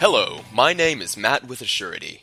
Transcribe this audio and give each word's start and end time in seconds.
Hello, 0.00 0.40
my 0.50 0.72
name 0.72 1.02
is 1.02 1.14
Matt 1.14 1.46
with 1.46 1.60
Assurity. 1.60 2.20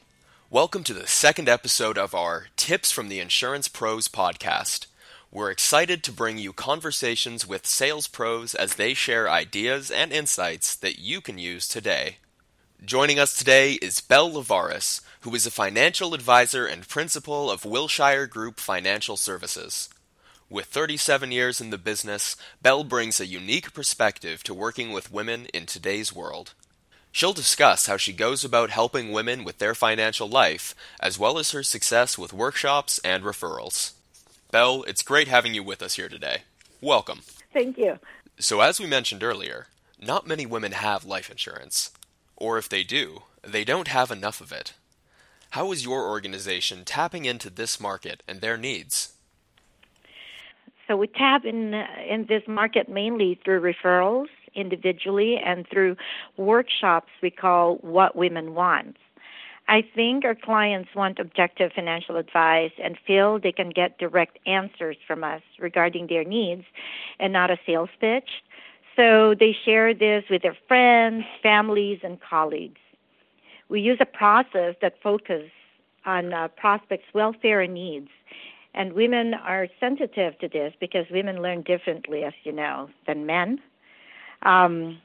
Welcome 0.50 0.84
to 0.86 0.96
the 0.96 1.06
second 1.06 1.48
episode 1.48 1.96
of 1.96 2.16
our 2.16 2.48
Tips 2.56 2.92
from 2.92 3.08
the 3.08 3.20
Insurance 3.20 3.68
Pros 3.68 4.08
podcast. 4.08 4.88
We're 5.32 5.52
excited 5.52 6.02
to 6.02 6.12
bring 6.12 6.40
you 6.40 6.54
conversations 6.54 7.46
with 7.46 7.68
sales 7.68 8.08
pros 8.08 8.56
as 8.56 8.74
they 8.74 8.96
share 8.96 9.30
ideas 9.30 9.92
and 9.92 10.12
insights 10.12 10.76
that 10.76 10.98
you 10.98 11.22
can 11.22 11.38
use 11.38 11.68
today. 11.68 12.18
Joining 12.84 13.20
us 13.20 13.38
today 13.38 13.74
is 13.74 14.02
Belle 14.02 14.32
Lavaris, 14.32 15.02
who 15.22 15.36
is 15.36 15.46
a 15.46 15.52
financial 15.52 16.16
advisor 16.16 16.66
and 16.66 16.88
principal 16.88 17.52
of 17.52 17.64
Wilshire 17.64 18.26
Group 18.26 18.60
Financial 18.60 19.18
Services. 19.18 19.88
With 20.50 20.66
37 20.66 21.32
years 21.32 21.62
in 21.62 21.70
the 21.70 21.78
business, 21.78 22.38
Belle 22.60 22.84
brings 22.84 23.20
a 23.20 23.28
unique 23.28 23.72
perspective 23.72 24.42
to 24.46 24.56
working 24.56 24.92
with 24.92 25.12
women 25.12 25.46
in 25.54 25.68
today's 25.68 26.12
world. 26.12 26.56
She'll 27.18 27.34
discuss 27.34 27.88
how 27.88 27.98
she 27.98 28.14
goes 28.14 28.46
about 28.46 28.70
helping 28.70 29.12
women 29.12 29.44
with 29.44 29.58
their 29.58 29.74
financial 29.74 30.28
life, 30.28 30.76
as 31.00 31.18
well 31.18 31.40
as 31.40 31.50
her 31.50 31.64
success 31.64 32.16
with 32.16 32.32
workshops 32.32 33.00
and 33.04 33.24
referrals. 33.24 33.94
Belle, 34.52 34.84
it's 34.84 35.02
great 35.02 35.28
having 35.28 35.56
you 35.56 35.64
with 35.64 35.82
us 35.82 35.96
here 35.96 36.10
today. 36.10 36.44
Welcome. 36.80 37.22
Thank 37.52 37.80
you. 37.80 37.98
So, 38.38 38.62
as 38.62 38.80
we 38.80 38.86
mentioned 38.86 39.24
earlier, 39.24 39.66
not 40.00 40.28
many 40.28 40.46
women 40.46 40.74
have 40.74 41.06
life 41.06 41.32
insurance. 41.32 41.90
Or 42.36 42.60
if 42.60 42.70
they 42.70 42.84
do, 42.84 43.24
they 43.42 43.64
don't 43.64 43.88
have 43.88 44.12
enough 44.12 44.40
of 44.40 44.52
it. 44.52 44.74
How 45.50 45.72
is 45.72 45.84
your 45.84 46.08
organization 46.08 46.86
tapping 46.86 47.26
into 47.26 47.50
this 47.50 47.80
market 47.80 48.22
and 48.28 48.42
their 48.42 48.58
needs? 48.58 49.14
So 50.88 50.96
we 50.96 51.08
tap 51.08 51.46
in 51.46 51.74
in 51.74 52.28
this 52.28 52.44
market 52.48 52.88
mainly 52.88 53.40
through 53.44 53.62
referrals 53.62 54.28
individually 54.58 55.38
and 55.38 55.66
through 55.72 55.96
workshops 56.36 57.10
we 57.22 57.30
call 57.30 57.76
What 57.78 58.16
Women 58.16 58.54
Want. 58.54 58.98
I 59.70 59.84
think 59.96 60.24
our 60.24 60.36
clients 60.36 60.90
want 60.96 61.20
objective 61.20 61.72
financial 61.76 62.16
advice 62.16 62.72
and 62.82 62.98
feel 63.06 63.38
they 63.38 63.52
can 63.52 63.70
get 63.70 63.98
direct 63.98 64.40
answers 64.46 64.96
from 65.06 65.24
us 65.24 65.42
regarding 65.60 66.08
their 66.08 66.24
needs 66.24 66.64
and 67.20 67.34
not 67.34 67.52
a 67.52 67.58
sales 67.66 67.90
pitch. 68.00 68.30
So 68.96 69.36
they 69.38 69.56
share 69.66 69.94
this 69.94 70.24
with 70.30 70.42
their 70.42 70.58
friends, 70.68 71.26
families, 71.44 72.00
and 72.04 72.18
colleagues. 72.22 72.80
We 73.70 73.82
use 73.82 73.98
a 74.00 74.06
process 74.06 74.76
that 74.82 74.96
focuses 75.04 75.52
on 76.06 76.34
uh, 76.34 76.48
prospects' 76.48 77.14
welfare 77.14 77.62
and 77.62 77.74
needs. 77.74 78.10
And 78.74 78.94
women 78.94 79.34
are 79.34 79.68
sensitive 79.80 80.40
to 80.40 80.48
this 80.48 80.74
because 80.80 81.06
women 81.12 81.42
learn 81.42 81.64
differently, 81.64 82.24
as 82.24 82.34
you 82.44 82.54
know, 82.54 82.90
than 83.06 83.26
men. 83.26 83.60
Um, 84.44 85.00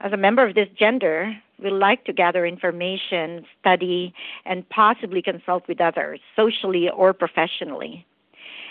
as 0.00 0.12
a 0.12 0.16
member 0.16 0.46
of 0.46 0.54
this 0.54 0.68
gender, 0.78 1.36
we 1.62 1.70
like 1.70 2.04
to 2.04 2.12
gather 2.12 2.46
information, 2.46 3.44
study, 3.60 4.14
and 4.46 4.66
possibly 4.70 5.20
consult 5.20 5.68
with 5.68 5.80
others, 5.80 6.20
socially 6.34 6.88
or 6.88 7.12
professionally. 7.12 8.06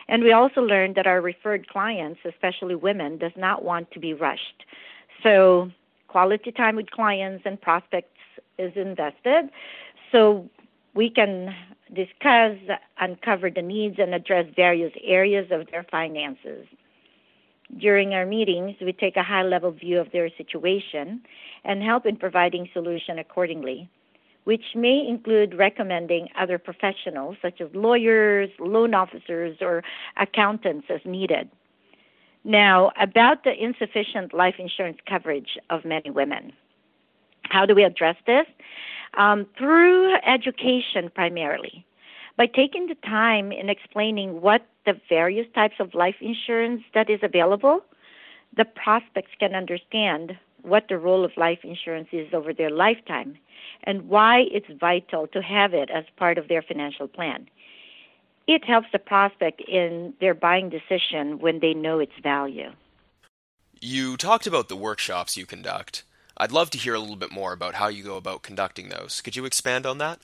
And 0.07 0.23
we 0.23 0.31
also 0.31 0.61
learned 0.61 0.95
that 0.95 1.05
our 1.05 1.21
referred 1.21 1.67
clients, 1.67 2.21
especially 2.25 2.73
women, 2.73 3.19
does 3.19 3.31
not 3.37 3.63
want 3.63 3.91
to 3.91 3.99
be 3.99 4.13
rushed. 4.13 4.65
So 5.21 5.69
quality 6.07 6.51
time 6.51 6.75
with 6.75 6.89
clients 6.89 7.43
and 7.45 7.61
prospects 7.61 8.17
is 8.57 8.73
invested. 8.75 9.51
So 10.11 10.49
we 10.95 11.11
can 11.11 11.55
discuss, 11.93 12.57
uncover 12.99 13.51
the 13.51 13.61
needs, 13.61 13.97
and 13.99 14.15
address 14.15 14.47
various 14.55 14.93
areas 15.03 15.51
of 15.51 15.69
their 15.69 15.83
finances. 15.83 16.65
During 17.77 18.13
our 18.13 18.25
meetings, 18.25 18.75
we 18.81 18.93
take 18.93 19.15
a 19.15 19.23
high 19.23 19.43
level 19.43 19.71
view 19.71 19.99
of 19.99 20.11
their 20.11 20.29
situation 20.35 21.21
and 21.63 21.83
help 21.83 22.05
in 22.05 22.15
providing 22.15 22.69
solution 22.73 23.19
accordingly, 23.19 23.89
which 24.45 24.63
may 24.75 25.05
include 25.07 25.53
recommending 25.53 26.29
other 26.37 26.57
professionals 26.57 27.37
such 27.41 27.61
as 27.61 27.69
lawyers, 27.73 28.49
loan 28.59 28.93
officers, 28.93 29.57
or 29.61 29.83
accountants 30.17 30.87
as 30.89 31.01
needed. 31.05 31.49
Now, 32.43 32.91
about 32.99 33.43
the 33.43 33.53
insufficient 33.53 34.33
life 34.33 34.55
insurance 34.57 34.97
coverage 35.07 35.57
of 35.69 35.85
many 35.85 36.09
women. 36.09 36.53
How 37.43 37.65
do 37.65 37.75
we 37.75 37.83
address 37.83 38.15
this? 38.25 38.45
Um, 39.17 39.45
through 39.57 40.15
education 40.25 41.09
primarily 41.13 41.85
by 42.39 42.45
taking 42.45 42.87
the 42.87 42.95
time 42.95 43.51
in 43.51 43.69
explaining 43.69 44.39
what 44.39 44.65
the 44.85 44.93
various 45.09 45.45
types 45.53 45.75
of 45.77 45.93
life 45.93 46.15
insurance 46.21 46.81
that 46.93 47.09
is 47.09 47.19
available, 47.21 47.81
the 48.55 48.63
prospects 48.63 49.31
can 49.41 49.53
understand 49.53 50.37
what 50.61 50.85
the 50.87 50.97
role 50.97 51.25
of 51.25 51.35
life 51.35 51.59
insurance 51.63 52.07
is 52.13 52.33
over 52.33 52.53
their 52.53 52.69
lifetime 52.69 53.37
and 53.83 54.07
why 54.07 54.45
it's 54.53 54.79
vital 54.79 55.27
to 55.27 55.41
have 55.41 55.73
it 55.73 55.89
as 55.89 56.05
part 56.15 56.37
of 56.37 56.47
their 56.47 56.61
financial 56.61 57.09
plan. 57.09 57.45
It 58.47 58.63
helps 58.63 58.87
the 58.93 58.99
prospect 58.99 59.59
in 59.67 60.13
their 60.21 60.33
buying 60.33 60.69
decision 60.69 61.39
when 61.39 61.59
they 61.59 61.73
know 61.73 61.99
its 61.99 62.17
value. 62.23 62.71
You 63.81 64.15
talked 64.15 64.47
about 64.47 64.69
the 64.69 64.77
workshops 64.77 65.35
you 65.35 65.45
conduct. 65.45 66.03
I'd 66.37 66.53
love 66.53 66.69
to 66.69 66.77
hear 66.77 66.93
a 66.93 66.99
little 66.99 67.17
bit 67.17 67.33
more 67.33 67.51
about 67.51 67.75
how 67.75 67.89
you 67.89 68.01
go 68.01 68.15
about 68.15 68.43
conducting 68.43 68.87
those. 68.87 69.19
Could 69.19 69.35
you 69.35 69.43
expand 69.43 69.85
on 69.85 69.97
that? 69.97 70.19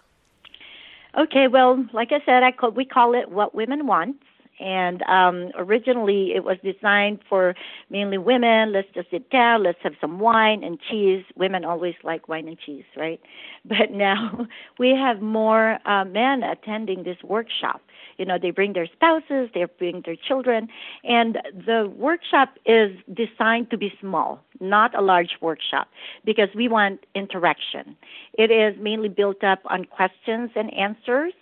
Okay, 1.18 1.48
well, 1.48 1.86
like 1.94 2.12
I 2.12 2.20
said, 2.26 2.44
I 2.44 2.52
call, 2.52 2.72
we 2.72 2.84
call 2.86 3.16
it 3.16 3.30
What 3.32 3.56
Women 3.56 3.88
Want. 3.88 4.18
And 4.60 5.02
um, 5.04 5.52
originally, 5.58 6.32
it 6.34 6.44
was 6.46 6.58
designed 6.64 7.20
for 7.28 7.56
mainly 7.90 8.18
women. 8.18 8.72
Let's 8.72 8.88
just 8.94 9.12
sit 9.12 9.30
down, 9.30 9.64
let's 9.64 9.80
have 9.84 9.94
some 10.00 10.20
wine 10.20 10.64
and 10.64 10.80
cheese. 10.80 11.26
Women 11.36 11.66
always 11.66 11.96
like 12.04 12.30
wine 12.30 12.48
and 12.48 12.58
cheese, 12.58 12.86
right? 12.96 13.20
But 13.66 13.92
now 13.92 14.48
we 14.80 14.90
have 14.92 15.22
more 15.22 15.80
uh, 15.86 16.06
men 16.06 16.44
attending 16.44 17.04
this 17.04 17.18
workshop 17.24 17.82
you 18.18 18.26
know 18.26 18.38
they 18.42 18.52
bring 18.52 18.74
their 18.74 18.88
spouses 18.88 19.50
they 19.54 19.66
bring 19.78 20.02
their 20.06 20.16
children 20.16 20.68
and 21.04 21.38
the 21.66 21.92
workshop 21.98 22.58
is 22.66 22.92
designed 23.14 23.70
to 23.70 23.78
be 23.78 23.92
small 24.00 24.45
not 24.60 24.98
a 24.98 25.02
large 25.02 25.38
workshop 25.42 25.88
because 26.24 26.50
we 26.56 26.68
want 26.68 27.06
interaction. 27.16 27.96
It 28.34 28.52
is 28.52 28.76
mainly 28.80 29.10
built 29.10 29.44
up 29.44 29.60
on 29.66 29.86
questions 29.86 30.52
and 30.56 30.74
answers 30.74 31.34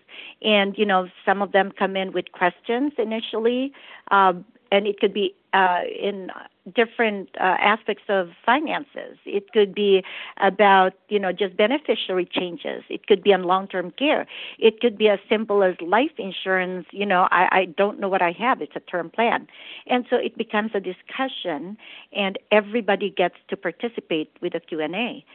and 0.42 0.78
you 0.78 0.86
know 0.86 1.08
some 1.26 1.42
of 1.42 1.52
them 1.52 1.72
come 1.72 1.96
in 1.96 2.12
with 2.12 2.32
questions 2.32 2.94
initially 2.98 3.74
um, 4.12 4.46
and 4.72 4.88
it 4.88 5.00
could 5.00 5.14
be 5.14 5.34
uh, 5.54 5.82
in 6.02 6.30
different 6.74 7.30
uh, 7.40 7.58
aspects 7.60 8.04
of 8.10 8.30
finances. 8.46 9.18
It 9.26 9.52
could 9.52 9.76
be 9.76 10.04
about, 10.38 10.94
you 11.10 11.20
know, 11.20 11.32
just 11.32 11.58
beneficiary 11.58 12.26
changes. 12.26 12.84
It 12.90 13.06
could 13.08 13.22
be 13.22 13.34
on 13.34 13.44
long-term 13.44 13.92
care. 13.92 14.26
It 14.60 14.80
could 14.80 14.98
be 14.98 15.10
as 15.10 15.20
simple 15.30 15.62
as 15.64 15.76
life 15.82 16.12
insurance. 16.18 16.88
You 16.92 17.06
know, 17.06 17.28
I, 17.32 17.48
I 17.52 17.66
don't 17.66 18.00
know 18.00 18.10
what 18.10 18.22
I 18.22 18.32
have. 18.32 18.62
It's 18.62 18.76
a 18.76 18.80
term 18.80 19.10
plan. 19.10 19.48
And 19.88 20.06
so 20.10 20.16
it 20.16 20.38
becomes 20.38 20.72
a 20.74 20.80
discussion 20.80 21.78
and 22.14 22.40
everybody 22.52 23.10
gets 23.10 23.36
to 23.50 23.58
participate 23.58 24.32
with 24.42 24.56
a 24.56 24.60
Q&A. 24.60 25.26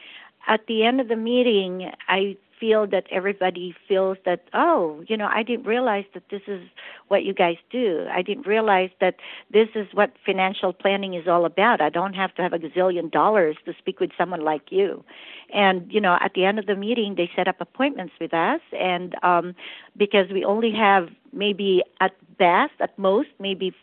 At 0.47 0.67
the 0.67 0.85
end 0.85 1.01
of 1.01 1.09
the 1.09 1.17
meeting, 1.17 1.91
I 2.09 2.37
feel 2.61 2.87
that 2.87 3.05
everybody 3.11 3.75
feels 3.87 4.19
that 4.25 4.45
oh 4.55 5.03
you 5.09 5.17
know 5.17 5.29
i 5.33 5.43
didn't 5.43 5.67
realize 5.67 6.05
that 6.15 6.23
this 6.31 6.43
is 6.47 6.63
what 7.09 7.25
you 7.25 7.35
guys 7.35 7.57
do. 7.71 8.07
I 8.11 8.23
didn't 8.23 8.47
realize 8.47 8.91
that 9.01 9.17
this 9.51 9.69
is 9.75 9.87
what 9.93 10.13
financial 10.25 10.73
planning 10.73 11.15
is 11.15 11.27
all 11.27 11.45
about. 11.45 11.81
I 11.81 11.89
don't 11.89 12.15
have 12.15 12.35
to 12.37 12.43
have 12.43 12.53
a 12.53 12.59
gazillion 12.59 13.11
dollars 13.11 13.57
to 13.65 13.75
speak 13.79 13.99
with 14.01 14.11
someone 14.17 14.43
like 14.43 14.71
you. 14.71 15.05
And 15.53 15.91
you 15.93 16.01
know 16.01 16.17
at 16.21 16.33
the 16.35 16.45
end 16.45 16.59
of 16.59 16.67
the 16.67 16.77
meeting 16.77 17.15
they 17.17 17.31
set 17.35 17.49
up 17.49 17.61
appointments 17.61 18.15
with 18.21 18.33
us. 18.33 18.61
And 18.79 19.17
um 19.23 19.55
because 19.97 20.31
we 20.31 20.45
only 20.45 20.73
have 20.73 21.09
maybe 21.33 21.83
at 22.01 22.13
best 22.39 22.75
at 22.81 22.99
most 22.99 23.29
maybe 23.41 23.75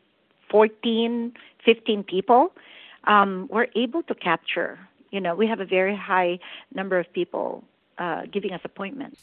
14 0.50 1.34
15 1.66 2.04
people 2.04 2.54
um 3.06 3.48
we're 3.52 3.68
able 3.76 4.04
to 4.04 4.16
capture. 4.16 4.80
You 5.12 5.20
know 5.20 5.36
we 5.36 5.48
have 5.48 5.60
a 5.60 5.66
very 5.66 5.96
high 5.96 6.40
number 6.74 7.00
of 7.00 7.12
people 7.12 7.64
uh, 7.98 8.24
giving 8.32 8.52
us 8.52 8.62
appointments. 8.64 9.20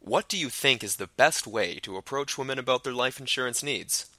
What 0.00 0.28
do 0.28 0.36
you 0.36 0.50
think 0.50 0.84
is 0.84 0.96
the 0.96 1.08
best 1.16 1.46
way 1.46 1.78
to 1.82 1.96
approach 1.96 2.36
women 2.36 2.58
about 2.58 2.84
their 2.84 2.92
life 2.92 3.18
insurance 3.18 3.62
needs? 3.62 4.10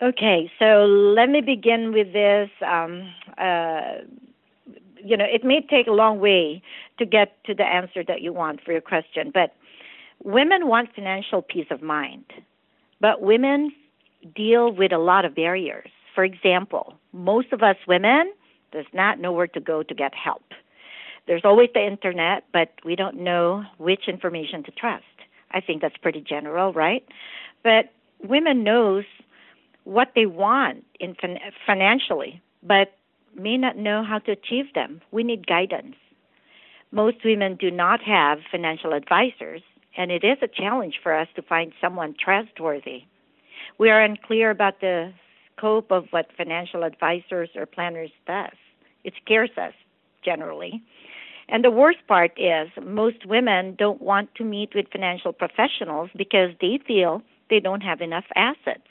Okay, 0.00 0.50
so 0.58 0.84
let 0.84 1.28
me 1.28 1.40
begin 1.40 1.92
with 1.92 2.12
this. 2.12 2.50
Um, 2.64 3.12
uh, 3.36 4.04
you 5.02 5.16
know, 5.16 5.24
it 5.24 5.42
may 5.42 5.60
take 5.60 5.86
a 5.86 5.92
long 5.92 6.20
way 6.20 6.62
to 6.98 7.06
get 7.06 7.42
to 7.44 7.54
the 7.54 7.64
answer 7.64 8.04
that 8.04 8.20
you 8.20 8.32
want 8.32 8.60
for 8.62 8.72
your 8.72 8.80
question, 8.80 9.30
but 9.32 9.54
women 10.22 10.68
want 10.68 10.94
financial 10.94 11.42
peace 11.42 11.66
of 11.70 11.82
mind, 11.82 12.24
but 13.00 13.22
women 13.22 13.72
deal 14.34 14.72
with 14.72 14.92
a 14.92 14.98
lot 14.98 15.24
of 15.24 15.34
barriers. 15.34 15.90
For 16.14 16.24
example, 16.24 16.94
most 17.12 17.52
of 17.52 17.62
us 17.62 17.76
women 17.86 18.32
does 18.72 18.86
not 18.92 19.18
know 19.18 19.32
where 19.32 19.46
to 19.46 19.60
go 19.60 19.82
to 19.82 19.94
get 19.94 20.14
help. 20.14 20.44
There's 21.28 21.44
always 21.44 21.68
the 21.74 21.86
internet, 21.86 22.44
but 22.52 22.72
we 22.84 22.96
don't 22.96 23.20
know 23.20 23.62
which 23.76 24.08
information 24.08 24.64
to 24.64 24.72
trust. 24.72 25.04
I 25.52 25.60
think 25.60 25.82
that's 25.82 25.96
pretty 25.98 26.22
general, 26.22 26.72
right? 26.72 27.04
But 27.62 27.92
women 28.24 28.64
knows 28.64 29.04
what 29.84 30.12
they 30.14 30.24
want 30.24 30.84
in 30.98 31.14
fin- 31.14 31.38
financially, 31.66 32.42
but 32.62 32.96
may 33.34 33.58
not 33.58 33.76
know 33.76 34.02
how 34.02 34.18
to 34.20 34.32
achieve 34.32 34.72
them. 34.74 35.02
We 35.10 35.22
need 35.22 35.46
guidance. 35.46 35.96
Most 36.92 37.18
women 37.22 37.56
do 37.56 37.70
not 37.70 38.00
have 38.02 38.38
financial 38.50 38.94
advisors, 38.94 39.60
and 39.98 40.10
it 40.10 40.24
is 40.24 40.38
a 40.40 40.48
challenge 40.48 40.98
for 41.02 41.14
us 41.14 41.28
to 41.36 41.42
find 41.42 41.72
someone 41.78 42.14
trustworthy. 42.18 43.02
We 43.78 43.90
are 43.90 44.02
unclear 44.02 44.50
about 44.50 44.80
the 44.80 45.12
scope 45.56 45.90
of 45.90 46.06
what 46.10 46.30
financial 46.38 46.84
advisors 46.84 47.50
or 47.54 47.66
planners 47.66 48.10
does. 48.26 48.56
It 49.04 49.12
scares 49.22 49.50
us 49.58 49.74
generally. 50.24 50.82
And 51.48 51.64
the 51.64 51.70
worst 51.70 52.06
part 52.06 52.32
is 52.36 52.68
most 52.84 53.26
women 53.26 53.74
don't 53.78 54.02
want 54.02 54.34
to 54.34 54.44
meet 54.44 54.74
with 54.74 54.86
financial 54.92 55.32
professionals 55.32 56.10
because 56.16 56.50
they 56.60 56.78
feel 56.86 57.22
they 57.48 57.60
don't 57.60 57.80
have 57.80 58.00
enough 58.00 58.24
assets. 58.36 58.86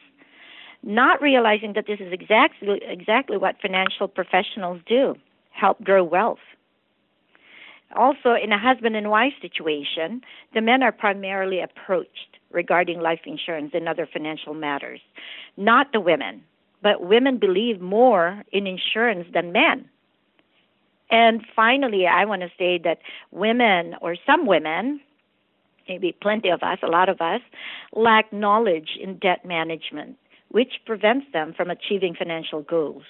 Not 0.84 1.22
realizing 1.22 1.74
that 1.74 1.86
this 1.88 2.00
is 2.00 2.12
exactly 2.12 2.82
exactly 2.84 3.38
what 3.38 3.62
financial 3.62 4.08
professionals 4.08 4.82
do, 4.88 5.16
help 5.52 5.84
grow 5.84 6.04
wealth. 6.04 6.40
Also, 7.96 8.34
in 8.34 8.52
a 8.52 8.60
husband 8.60 8.96
and 8.96 9.10
wife 9.10 9.34
situation, 9.42 10.22
the 10.54 10.62
men 10.62 10.84
are 10.84 10.92
primarily 10.92 11.62
approached 11.62 12.38
regarding 12.52 13.00
life 13.00 13.22
insurance 13.26 13.72
and 13.74 13.88
other 13.88 14.08
financial 14.12 14.54
matters, 14.54 15.00
not 15.56 15.92
the 15.94 16.00
women. 16.00 16.44
But 16.84 17.02
women 17.02 17.38
believe 17.38 17.82
more 17.82 18.44
in 18.52 18.68
insurance 18.68 19.28
than 19.34 19.52
men. 19.52 19.90
And 21.10 21.46
finally, 21.56 22.06
I 22.06 22.26
want 22.26 22.42
to 22.42 22.50
say 22.58 22.80
that 22.84 23.00
women, 23.32 23.96
or 24.02 24.16
some 24.26 24.46
women, 24.46 25.00
maybe 25.88 26.16
plenty 26.22 26.50
of 26.50 26.64
us, 26.64 26.80
a 26.84 26.88
lot 26.88 27.10
of 27.10 27.22
us, 27.22 27.42
lack 27.94 28.32
knowledge 28.34 28.98
in 29.02 29.18
debt 29.18 29.46
management, 29.46 30.18
which 30.50 30.74
prevents 30.86 31.28
them 31.32 31.54
from 31.56 31.70
achieving 31.70 32.14
financial 32.14 32.62
goals. 32.62 33.04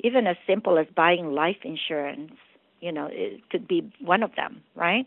Even 0.00 0.26
as 0.26 0.36
simple 0.46 0.78
as 0.78 0.86
buying 0.94 1.32
life 1.32 1.58
insurance, 1.62 2.32
you 2.80 2.92
know, 2.92 3.08
it 3.10 3.48
could 3.50 3.66
be 3.66 3.90
one 4.00 4.22
of 4.22 4.34
them, 4.36 4.62
right? 4.74 5.06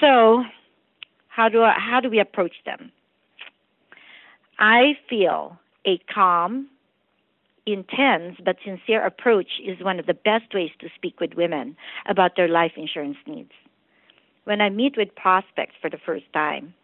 So, 0.00 0.44
how 1.28 1.48
do 1.48 1.62
I, 1.62 1.74
how 1.78 2.00
do 2.00 2.08
we 2.08 2.20
approach 2.20 2.54
them? 2.64 2.92
I 4.58 4.98
feel 5.08 5.58
a 5.86 5.98
calm, 6.12 6.68
intense 7.72 8.36
but 8.44 8.56
sincere 8.64 9.04
approach 9.04 9.60
is 9.64 9.82
one 9.82 9.98
of 9.98 10.06
the 10.06 10.14
best 10.14 10.54
ways 10.54 10.70
to 10.80 10.88
speak 10.94 11.20
with 11.20 11.34
women 11.34 11.76
about 12.06 12.36
their 12.36 12.48
life 12.48 12.72
insurance 12.76 13.18
needs. 13.26 13.52
When 14.44 14.60
I 14.60 14.70
meet 14.70 14.96
with 14.96 15.14
prospects 15.14 15.74
for 15.80 15.90
the 15.90 15.98
first 15.98 16.24
time, 16.32 16.74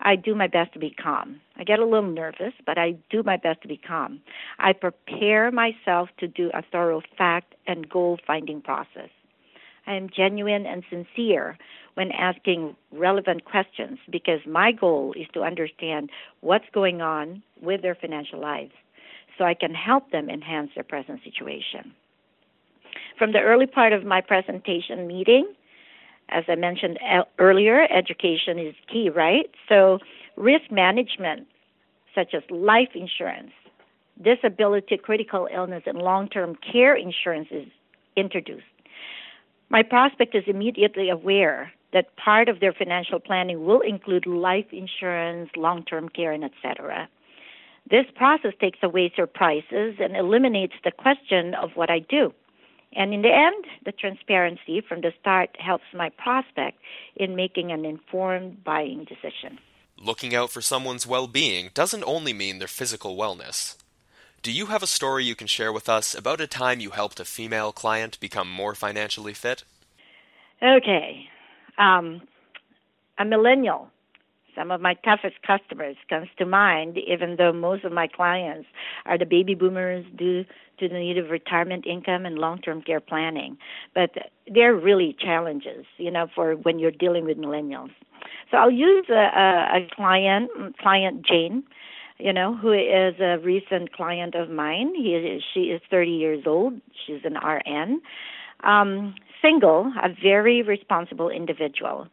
I 0.00 0.16
do 0.16 0.34
my 0.34 0.48
best 0.48 0.72
to 0.74 0.78
be 0.78 0.90
calm. 0.90 1.40
I 1.56 1.64
get 1.64 1.78
a 1.78 1.84
little 1.84 2.10
nervous, 2.10 2.52
but 2.66 2.76
I 2.76 2.96
do 3.10 3.22
my 3.22 3.36
best 3.36 3.62
to 3.62 3.68
be 3.68 3.78
calm. 3.78 4.20
I 4.58 4.72
prepare 4.72 5.50
myself 5.50 6.10
to 6.18 6.28
do 6.28 6.50
a 6.52 6.62
thorough 6.70 7.00
fact 7.16 7.54
and 7.66 7.88
goal 7.88 8.18
finding 8.26 8.60
process. 8.60 9.08
I 9.86 9.94
am 9.94 10.10
genuine 10.14 10.66
and 10.66 10.82
sincere 10.90 11.58
when 11.94 12.10
asking 12.12 12.76
relevant 12.92 13.44
questions 13.44 13.98
because 14.10 14.40
my 14.46 14.72
goal 14.72 15.14
is 15.16 15.26
to 15.34 15.42
understand 15.42 16.10
what's 16.40 16.64
going 16.72 17.00
on 17.00 17.42
with 17.62 17.82
their 17.82 17.94
financial 17.94 18.40
lives 18.40 18.72
so 19.36 19.44
I 19.44 19.54
can 19.54 19.74
help 19.74 20.10
them 20.10 20.28
enhance 20.28 20.70
their 20.74 20.84
present 20.84 21.20
situation. 21.24 21.92
From 23.18 23.32
the 23.32 23.40
early 23.40 23.66
part 23.66 23.92
of 23.92 24.04
my 24.04 24.20
presentation 24.20 25.06
meeting, 25.06 25.52
as 26.30 26.44
I 26.48 26.54
mentioned 26.54 26.98
earlier, 27.38 27.82
education 27.92 28.58
is 28.58 28.74
key, 28.90 29.10
right? 29.10 29.50
So, 29.68 29.98
risk 30.36 30.70
management, 30.70 31.46
such 32.14 32.34
as 32.34 32.42
life 32.50 32.90
insurance, 32.94 33.52
disability, 34.22 34.96
critical 34.96 35.48
illness, 35.52 35.82
and 35.86 35.98
long 35.98 36.28
term 36.28 36.56
care 36.56 36.96
insurance 36.96 37.48
is 37.50 37.66
introduced. 38.16 38.64
My 39.68 39.82
prospect 39.82 40.34
is 40.34 40.44
immediately 40.46 41.10
aware 41.10 41.72
that 41.92 42.16
part 42.16 42.48
of 42.48 42.60
their 42.60 42.72
financial 42.72 43.20
planning 43.20 43.64
will 43.64 43.80
include 43.80 44.26
life 44.26 44.66
insurance, 44.72 45.50
long 45.56 45.84
term 45.84 46.08
care, 46.08 46.32
and 46.32 46.44
etc. 46.44 47.08
This 47.90 48.06
process 48.14 48.52
takes 48.60 48.78
away 48.82 49.12
surprises 49.14 49.96
and 50.00 50.16
eliminates 50.16 50.74
the 50.84 50.90
question 50.90 51.54
of 51.54 51.70
what 51.74 51.90
I 51.90 51.98
do. 51.98 52.32
And 52.96 53.12
in 53.12 53.22
the 53.22 53.34
end, 53.34 53.64
the 53.84 53.92
transparency 53.92 54.80
from 54.80 55.00
the 55.00 55.12
start 55.20 55.50
helps 55.58 55.84
my 55.92 56.10
prospect 56.10 56.78
in 57.16 57.36
making 57.36 57.72
an 57.72 57.84
informed 57.84 58.62
buying 58.64 59.04
decision. 59.04 59.58
Looking 60.00 60.34
out 60.34 60.50
for 60.50 60.60
someone's 60.60 61.06
well 61.06 61.26
being 61.26 61.70
doesn't 61.74 62.04
only 62.04 62.32
mean 62.32 62.58
their 62.58 62.68
physical 62.68 63.16
wellness. 63.16 63.76
Do 64.42 64.52
you 64.52 64.66
have 64.66 64.82
a 64.82 64.86
story 64.86 65.24
you 65.24 65.34
can 65.34 65.46
share 65.46 65.72
with 65.72 65.88
us 65.88 66.14
about 66.14 66.40
a 66.40 66.46
time 66.46 66.80
you 66.80 66.90
helped 66.90 67.18
a 67.18 67.24
female 67.24 67.72
client 67.72 68.20
become 68.20 68.50
more 68.50 68.74
financially 68.74 69.32
fit? 69.32 69.64
Okay. 70.62 71.26
Um, 71.78 72.22
a 73.18 73.24
millennial 73.24 73.90
some 74.54 74.70
of 74.70 74.80
my 74.80 74.94
toughest 75.04 75.36
customers 75.46 75.96
comes 76.08 76.28
to 76.38 76.46
mind 76.46 76.98
even 76.98 77.36
though 77.36 77.52
most 77.52 77.84
of 77.84 77.92
my 77.92 78.06
clients 78.06 78.66
are 79.06 79.18
the 79.18 79.26
baby 79.26 79.54
boomers 79.54 80.04
due 80.16 80.44
to 80.78 80.88
the 80.88 80.94
need 80.94 81.18
of 81.18 81.30
retirement 81.30 81.86
income 81.86 82.26
and 82.26 82.36
long-term 82.36 82.82
care 82.82 83.00
planning. 83.00 83.56
But 83.94 84.10
they're 84.52 84.74
really 84.74 85.16
challenges 85.18 85.84
you 85.98 86.10
know 86.10 86.26
for 86.34 86.54
when 86.54 86.78
you're 86.78 86.90
dealing 86.90 87.24
with 87.24 87.38
millennials. 87.38 87.90
So 88.50 88.58
i'll 88.58 88.70
use 88.70 89.06
a, 89.08 89.14
a, 89.14 89.78
a 89.78 89.88
client 89.94 90.50
client 90.80 91.26
jane 91.26 91.64
you 92.18 92.32
know 92.32 92.54
who 92.56 92.72
is 92.72 93.14
a 93.20 93.38
recent 93.38 93.92
client 93.92 94.34
of 94.34 94.48
mine. 94.48 94.94
He 94.94 95.14
is, 95.14 95.42
she 95.52 95.62
is 95.62 95.80
30 95.90 96.10
years 96.10 96.44
old. 96.46 96.74
She's 97.06 97.20
an 97.24 97.36
rn 97.36 98.00
um 98.62 99.14
single 99.42 99.92
a 100.02 100.08
very 100.22 100.62
responsible 100.62 101.28
individual 101.28 102.08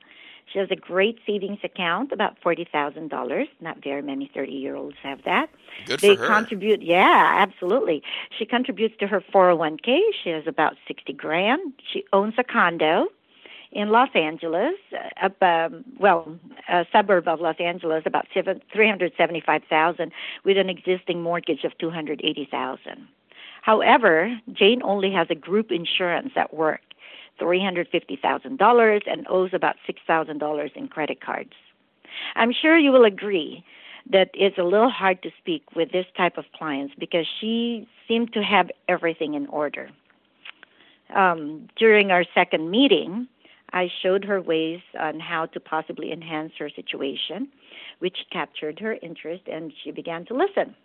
she 0.52 0.60
has 0.60 0.70
a 0.72 0.76
great 0.76 1.20
savings 1.26 1.60
account, 1.64 2.12
about 2.12 2.38
forty 2.42 2.68
thousand 2.70 3.10
dollars. 3.10 3.48
Not 3.60 3.84
very 3.84 4.02
many 4.02 4.30
thirty-year-olds 4.34 4.98
have 5.04 5.24
that. 5.24 5.50
Good 5.86 6.00
they 6.00 6.16
for 6.16 6.22
her. 6.24 6.28
contribute. 6.28 6.82
Yeah, 6.82 7.36
absolutely. 7.38 8.04
She 8.38 8.46
contributes 8.46 8.96
to 9.00 9.08
her 9.08 9.24
four 9.32 9.46
hundred 9.46 9.56
one 9.58 9.78
k. 9.78 10.02
She 10.24 10.30
has 10.30 10.48
about 10.48 10.76
sixty 10.88 11.14
grand. 11.14 11.74
She 11.92 12.04
owns 12.12 12.34
a 12.38 12.44
condo 12.44 13.08
in 13.72 13.90
Los 13.90 14.10
Angeles, 14.14 14.76
uh, 14.94 15.26
up, 15.26 15.42
um, 15.42 15.86
well, 15.98 16.38
a 16.68 16.86
suburb 16.92 17.26
of 17.28 17.40
Los 17.40 17.56
Angeles, 17.58 18.04
about 18.06 18.28
seven, 18.34 18.62
three 18.74 18.88
hundred 18.88 19.14
seventy-five 19.18 19.64
thousand, 19.70 20.12
with 20.44 20.58
an 20.58 20.70
existing 20.70 21.22
mortgage 21.22 21.64
of 21.64 21.78
two 21.78 21.90
hundred 21.90 22.20
eighty 22.24 22.48
thousand. 22.50 23.08
However, 23.62 24.38
Jane 24.52 24.82
only 24.84 25.12
has 25.12 25.28
a 25.30 25.36
group 25.36 25.72
insurance 25.72 26.32
at 26.36 26.54
work 26.54 26.82
$350,000 27.40 29.02
and 29.08 29.28
owes 29.30 29.52
about 29.54 29.76
$6,000 29.88 30.76
in 30.76 30.88
credit 30.88 31.22
cards. 31.22 31.54
I'm 32.36 32.52
sure 32.52 32.78
you 32.78 32.92
will 32.92 33.06
agree 33.06 33.64
that 34.10 34.32
it's 34.34 34.58
a 34.58 34.64
little 34.64 34.90
hard 34.90 35.22
to 35.24 35.30
speak 35.40 35.64
with 35.76 35.92
this 35.92 36.06
type 36.18 36.38
of 36.38 36.46
clients 36.58 36.94
because 36.98 37.26
she 37.40 37.88
seemed 38.08 38.34
to 38.34 38.44
have 38.44 38.70
everything 38.88 39.36
in 39.36 39.48
order. 39.48 39.90
Um, 41.16 41.68
during 41.78 42.12
our 42.12 42.26
second 42.34 42.72
meeting, 42.72 43.28
I 43.74 43.90
showed 44.02 44.26
her 44.26 44.42
ways 44.42 44.82
on 45.00 45.20
how 45.20 45.46
to 45.48 45.60
possibly 45.60 46.12
enhance 46.12 46.54
her 46.60 46.70
situation, 46.70 47.48
which 48.00 48.18
captured 48.32 48.80
her 48.80 48.98
interest, 49.02 49.44
and 49.48 49.72
she 49.84 49.92
began 49.92 50.26
to 50.26 50.34
listen. 50.34 50.76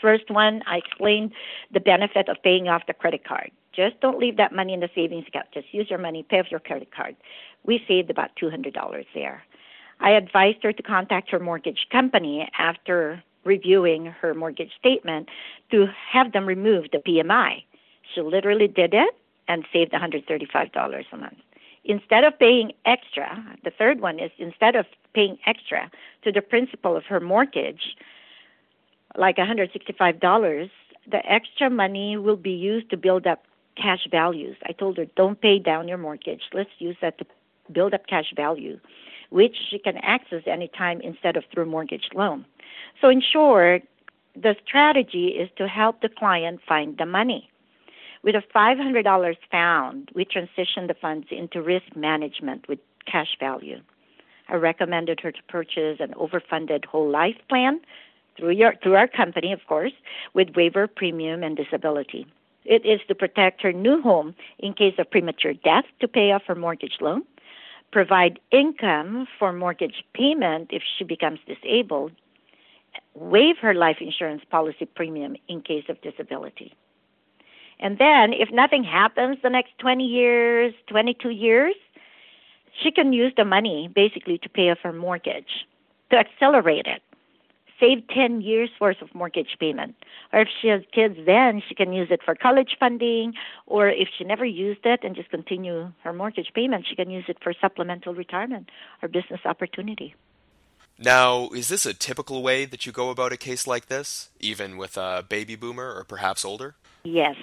First 0.00 0.30
one, 0.30 0.62
I 0.66 0.78
explained 0.78 1.32
the 1.72 1.80
benefit 1.80 2.28
of 2.28 2.42
paying 2.42 2.68
off 2.68 2.86
the 2.86 2.94
credit 2.94 3.24
card. 3.24 3.50
Just 3.74 4.00
don't 4.00 4.18
leave 4.18 4.36
that 4.36 4.52
money 4.52 4.72
in 4.72 4.80
the 4.80 4.90
savings 4.94 5.26
account. 5.28 5.46
Just 5.52 5.72
use 5.72 5.88
your 5.90 5.98
money, 5.98 6.22
pay 6.22 6.40
off 6.40 6.50
your 6.50 6.60
credit 6.60 6.94
card. 6.94 7.16
We 7.64 7.82
saved 7.88 8.10
about 8.10 8.30
$200 8.40 9.04
there. 9.14 9.42
I 10.00 10.10
advised 10.10 10.62
her 10.62 10.72
to 10.72 10.82
contact 10.82 11.30
her 11.30 11.38
mortgage 11.38 11.86
company 11.90 12.48
after 12.58 13.22
reviewing 13.44 14.06
her 14.06 14.34
mortgage 14.34 14.72
statement 14.78 15.28
to 15.70 15.86
have 16.12 16.32
them 16.32 16.46
remove 16.46 16.86
the 16.92 16.98
PMI. 16.98 17.62
She 18.14 18.20
literally 18.20 18.68
did 18.68 18.94
it 18.94 19.14
and 19.48 19.64
saved 19.72 19.92
$135 19.92 21.04
a 21.12 21.16
month. 21.16 21.34
Instead 21.84 22.24
of 22.24 22.38
paying 22.38 22.72
extra, 22.86 23.44
the 23.62 23.70
third 23.70 24.00
one 24.00 24.18
is 24.18 24.30
instead 24.38 24.74
of 24.74 24.86
paying 25.14 25.38
extra 25.46 25.90
to 26.22 26.32
the 26.32 26.40
principal 26.40 26.96
of 26.96 27.04
her 27.04 27.20
mortgage, 27.20 27.96
like 29.16 29.36
$165, 29.36 30.70
the 31.10 31.30
extra 31.30 31.68
money 31.68 32.16
will 32.16 32.36
be 32.36 32.52
used 32.52 32.88
to 32.90 32.96
build 32.96 33.26
up 33.26 33.44
cash 33.76 34.06
values. 34.10 34.56
I 34.66 34.72
told 34.72 34.96
her, 34.98 35.06
don't 35.16 35.40
pay 35.40 35.58
down 35.58 35.88
your 35.88 35.98
mortgage. 35.98 36.42
Let's 36.52 36.70
use 36.78 36.96
that 37.00 37.18
to 37.18 37.26
build 37.72 37.94
up 37.94 38.06
cash 38.06 38.32
value, 38.34 38.78
which 39.30 39.56
she 39.70 39.78
can 39.78 39.96
access 39.98 40.42
anytime 40.46 41.00
instead 41.00 41.36
of 41.36 41.44
through 41.52 41.66
mortgage 41.66 42.08
loan. 42.14 42.44
So, 43.00 43.08
in 43.08 43.20
short, 43.20 43.82
the 44.34 44.56
strategy 44.66 45.28
is 45.28 45.48
to 45.56 45.68
help 45.68 46.00
the 46.00 46.08
client 46.08 46.60
find 46.66 46.96
the 46.98 47.06
money. 47.06 47.50
With 48.22 48.34
a 48.34 48.42
$500 48.54 49.36
found, 49.50 50.10
we 50.14 50.24
transitioned 50.24 50.88
the 50.88 50.96
funds 51.00 51.26
into 51.30 51.62
risk 51.62 51.94
management 51.94 52.66
with 52.68 52.78
cash 53.06 53.36
value. 53.38 53.80
I 54.48 54.54
recommended 54.54 55.20
her 55.20 55.32
to 55.32 55.42
purchase 55.48 55.98
an 56.00 56.14
overfunded 56.14 56.84
whole 56.86 57.08
life 57.08 57.36
plan 57.48 57.80
through 58.36 58.50
your 58.50 58.74
through 58.82 58.96
our 58.96 59.08
company, 59.08 59.52
of 59.52 59.60
course, 59.66 59.92
with 60.34 60.56
waiver 60.56 60.86
premium 60.86 61.42
and 61.42 61.56
disability. 61.56 62.26
It 62.64 62.86
is 62.86 63.00
to 63.08 63.14
protect 63.14 63.62
her 63.62 63.72
new 63.72 64.00
home 64.00 64.34
in 64.58 64.72
case 64.72 64.94
of 64.98 65.10
premature 65.10 65.52
death 65.52 65.84
to 66.00 66.08
pay 66.08 66.32
off 66.32 66.42
her 66.46 66.54
mortgage 66.54 66.96
loan, 67.00 67.22
provide 67.92 68.40
income 68.50 69.26
for 69.38 69.52
mortgage 69.52 70.02
payment 70.14 70.70
if 70.70 70.82
she 70.96 71.04
becomes 71.04 71.40
disabled, 71.46 72.12
waive 73.14 73.58
her 73.58 73.74
life 73.74 73.98
insurance 74.00 74.42
policy 74.50 74.86
premium 74.86 75.36
in 75.48 75.60
case 75.60 75.84
of 75.88 76.00
disability. 76.00 76.74
And 77.80 77.98
then, 77.98 78.32
if 78.32 78.50
nothing 78.50 78.84
happens 78.84 79.38
the 79.42 79.50
next 79.50 79.76
20 79.78 80.04
years, 80.04 80.72
22 80.86 81.30
years, 81.30 81.74
she 82.82 82.90
can 82.90 83.12
use 83.12 83.32
the 83.36 83.44
money 83.44 83.90
basically 83.94 84.38
to 84.38 84.48
pay 84.48 84.70
off 84.70 84.78
her 84.82 84.92
mortgage, 84.92 85.66
to 86.10 86.16
accelerate 86.16 86.86
it 86.86 87.02
save 87.80 88.06
10 88.08 88.40
years 88.40 88.70
worth 88.80 89.02
of 89.02 89.14
mortgage 89.14 89.56
payment. 89.58 89.94
Or 90.32 90.40
if 90.40 90.48
she 90.60 90.68
has 90.68 90.82
kids, 90.92 91.16
then 91.26 91.62
she 91.66 91.74
can 91.74 91.92
use 91.92 92.08
it 92.10 92.20
for 92.24 92.34
college 92.34 92.76
funding. 92.78 93.34
Or 93.66 93.88
if 93.88 94.08
she 94.16 94.24
never 94.24 94.44
used 94.44 94.84
it 94.84 95.00
and 95.02 95.14
just 95.14 95.30
continue 95.30 95.92
her 96.02 96.12
mortgage 96.12 96.52
payment, 96.54 96.86
she 96.88 96.96
can 96.96 97.10
use 97.10 97.24
it 97.28 97.38
for 97.42 97.52
supplemental 97.60 98.14
retirement 98.14 98.70
or 99.02 99.08
business 99.08 99.40
opportunity. 99.44 100.14
Now, 100.98 101.48
is 101.48 101.68
this 101.68 101.86
a 101.86 101.94
typical 101.94 102.42
way 102.42 102.64
that 102.66 102.86
you 102.86 102.92
go 102.92 103.10
about 103.10 103.32
a 103.32 103.36
case 103.36 103.66
like 103.66 103.86
this, 103.86 104.30
even 104.38 104.76
with 104.76 104.96
a 104.96 105.24
baby 105.28 105.56
boomer 105.56 105.92
or 105.92 106.04
perhaps 106.04 106.44
older? 106.44 106.76
Yes. 107.02 107.36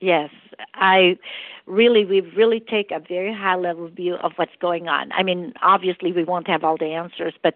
Yes. 0.00 0.30
I 0.74 1.18
really, 1.66 2.04
we 2.04 2.20
really 2.20 2.60
take 2.60 2.90
a 2.92 3.00
very 3.00 3.34
high 3.34 3.56
level 3.56 3.88
view 3.88 4.14
of 4.14 4.32
what's 4.36 4.54
going 4.60 4.88
on. 4.88 5.10
I 5.12 5.22
mean, 5.24 5.52
obviously 5.60 6.12
we 6.12 6.24
won't 6.24 6.46
have 6.46 6.62
all 6.62 6.76
the 6.76 6.92
answers, 6.92 7.34
but 7.42 7.54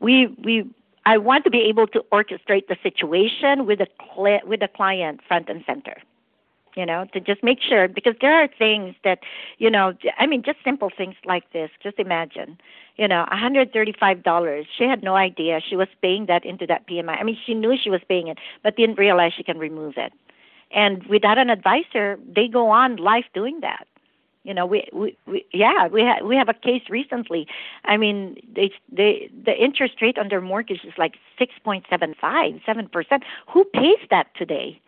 we, 0.00 0.26
we 0.42 0.68
I 1.06 1.18
want 1.18 1.44
to 1.44 1.50
be 1.50 1.60
able 1.62 1.86
to 1.88 2.04
orchestrate 2.12 2.66
the 2.68 2.76
situation 2.82 3.66
with 3.66 3.78
the 3.78 3.86
cli- 3.98 4.42
with 4.46 4.60
the 4.60 4.68
client 4.68 5.20
front 5.26 5.48
and 5.48 5.62
center. 5.66 5.96
You 6.76 6.84
know, 6.84 7.06
to 7.12 7.20
just 7.20 7.44
make 7.44 7.60
sure 7.62 7.86
because 7.86 8.16
there 8.20 8.34
are 8.34 8.48
things 8.48 8.96
that, 9.04 9.20
you 9.58 9.70
know, 9.70 9.92
I 10.18 10.26
mean, 10.26 10.42
just 10.42 10.58
simple 10.64 10.90
things 10.90 11.14
like 11.24 11.52
this. 11.52 11.70
Just 11.80 12.00
imagine, 12.00 12.58
you 12.96 13.06
know, 13.06 13.24
$135. 13.30 14.66
She 14.76 14.82
had 14.82 15.00
no 15.00 15.14
idea 15.14 15.60
she 15.60 15.76
was 15.76 15.86
paying 16.02 16.26
that 16.26 16.44
into 16.44 16.66
that 16.66 16.88
PMI. 16.88 17.20
I 17.20 17.22
mean, 17.22 17.38
she 17.46 17.54
knew 17.54 17.76
she 17.80 17.90
was 17.90 18.00
paying 18.08 18.26
it, 18.26 18.38
but 18.64 18.76
didn't 18.76 18.98
realize 18.98 19.32
she 19.36 19.44
can 19.44 19.56
remove 19.56 19.94
it. 19.96 20.12
And 20.72 21.04
without 21.04 21.38
an 21.38 21.48
advisor, 21.48 22.18
they 22.26 22.48
go 22.48 22.70
on 22.70 22.96
life 22.96 23.26
doing 23.32 23.60
that. 23.60 23.86
You 24.44 24.52
know, 24.52 24.66
we, 24.66 24.86
we, 24.92 25.16
we 25.26 25.46
yeah, 25.52 25.88
we 25.88 26.02
have 26.02 26.24
we 26.24 26.36
have 26.36 26.50
a 26.50 26.54
case 26.54 26.82
recently. 26.90 27.48
I 27.84 27.96
mean, 27.96 28.36
they 28.54 28.70
they 28.92 29.30
the 29.44 29.56
interest 29.56 30.02
rate 30.02 30.18
on 30.18 30.28
their 30.28 30.42
mortgage 30.42 30.84
is 30.84 30.92
like 30.98 31.14
six 31.38 31.54
point 31.64 31.86
seven 31.88 32.14
five, 32.20 32.60
seven 32.66 32.86
percent. 32.88 33.24
Who 33.48 33.64
pays 33.64 33.98
that 34.10 34.26
today? 34.36 34.80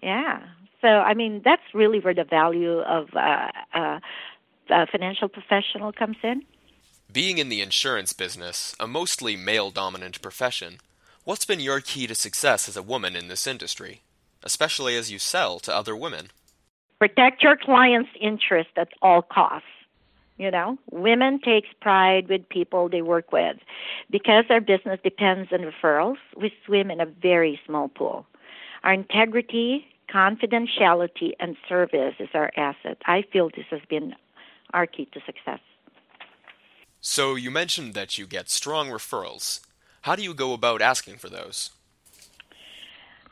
Yeah. 0.00 0.42
So 0.80 0.86
I 0.86 1.14
mean, 1.14 1.42
that's 1.44 1.74
really 1.74 1.98
where 1.98 2.14
the 2.14 2.22
value 2.22 2.78
of 2.78 3.08
uh, 3.16 3.50
uh, 3.74 3.98
a 4.70 4.86
financial 4.86 5.28
professional 5.28 5.92
comes 5.92 6.16
in. 6.22 6.42
Being 7.12 7.38
in 7.38 7.48
the 7.48 7.60
insurance 7.60 8.12
business, 8.12 8.76
a 8.78 8.86
mostly 8.86 9.36
male 9.36 9.72
dominant 9.72 10.22
profession, 10.22 10.78
what's 11.24 11.44
been 11.44 11.60
your 11.60 11.80
key 11.80 12.06
to 12.06 12.14
success 12.14 12.68
as 12.68 12.76
a 12.76 12.82
woman 12.82 13.16
in 13.16 13.26
this 13.26 13.46
industry, 13.46 14.02
especially 14.44 14.96
as 14.96 15.10
you 15.10 15.18
sell 15.18 15.58
to 15.60 15.74
other 15.74 15.96
women? 15.96 16.28
Protect 16.98 17.42
your 17.42 17.56
client's 17.56 18.10
interest 18.20 18.70
at 18.76 18.88
all 19.02 19.22
costs. 19.22 19.68
You 20.38 20.50
know, 20.50 20.76
women 20.90 21.40
takes 21.40 21.68
pride 21.80 22.28
with 22.28 22.46
people 22.48 22.88
they 22.88 23.00
work 23.00 23.32
with. 23.32 23.56
Because 24.10 24.44
our 24.50 24.60
business 24.60 25.00
depends 25.02 25.50
on 25.50 25.60
referrals, 25.60 26.18
we 26.36 26.52
swim 26.66 26.90
in 26.90 27.00
a 27.00 27.06
very 27.06 27.58
small 27.64 27.88
pool. 27.88 28.26
Our 28.84 28.92
integrity, 28.92 29.86
confidentiality, 30.12 31.32
and 31.40 31.56
service 31.68 32.14
is 32.18 32.28
our 32.34 32.50
asset. 32.56 32.98
I 33.06 33.24
feel 33.32 33.48
this 33.48 33.66
has 33.70 33.80
been 33.88 34.14
our 34.74 34.86
key 34.86 35.08
to 35.12 35.20
success. 35.24 35.60
So 37.00 37.34
you 37.34 37.50
mentioned 37.50 37.94
that 37.94 38.18
you 38.18 38.26
get 38.26 38.50
strong 38.50 38.88
referrals. 38.88 39.60
How 40.02 40.16
do 40.16 40.22
you 40.22 40.34
go 40.34 40.52
about 40.52 40.82
asking 40.82 41.16
for 41.16 41.28
those? 41.28 41.70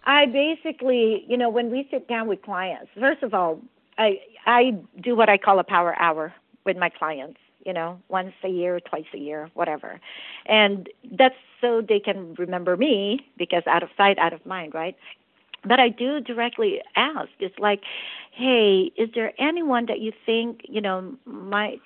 I 0.05 0.27
basically, 0.27 1.25
you 1.29 1.37
know, 1.37 1.49
when 1.49 1.71
we 1.71 1.89
sit 1.91 2.09
down 2.09 2.29
with 2.29 2.43
clients, 2.43 2.91
first 2.99 3.23
of 3.23 3.35
all, 3.35 3.61
I 3.99 4.21
I 4.47 4.77
do 5.01 5.17
what 5.17 5.29
I 5.29 5.39
call 5.39 5.59
a 5.59 5.65
power 5.65 5.99
hour 6.01 6.35
with 6.67 6.77
my 6.77 6.89
clients, 6.91 7.39
you 7.65 7.73
know, 7.73 8.01
once 8.09 8.33
a 8.43 8.49
year, 8.49 8.81
twice 8.81 9.07
a 9.15 9.19
year, 9.19 9.51
whatever. 9.55 10.01
And 10.47 10.89
that's 11.13 11.37
so 11.61 11.81
they 11.81 12.01
can 12.01 12.35
remember 12.35 12.77
me 12.77 13.27
because 13.39 13.63
out 13.67 13.83
of 13.83 13.89
sight, 13.97 14.19
out 14.19 14.33
of 14.33 14.45
mind, 14.45 14.75
right? 14.75 14.97
But 15.67 15.81
I 15.81 15.89
do 15.89 16.21
directly 16.21 16.83
ask. 16.97 17.31
It's 17.39 17.59
like, 17.59 17.81
hey, 18.33 18.93
is 18.97 19.09
there 19.15 19.33
anyone 19.39 19.87
that 19.87 20.01
you 20.01 20.13
think, 20.27 20.61
you 20.69 20.83
know, 20.83 21.15
might 21.25 21.81